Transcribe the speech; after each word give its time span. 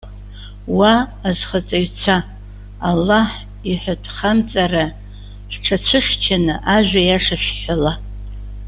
Уа, 0.77 0.93
азхаҵаҩцәа! 1.27 2.17
Аллаҳ 2.89 3.29
иҳәатәхамҵара 3.71 4.85
шәҽацәыхьчаны, 5.51 6.55
ажәа 6.75 7.01
иаша 7.03 7.37
шәҳәала. 7.43 7.93